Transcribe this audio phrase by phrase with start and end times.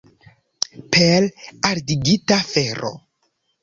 [0.95, 1.21] Per
[1.71, 2.95] ardigita fero!